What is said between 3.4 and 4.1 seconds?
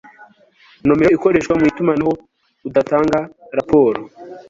raporo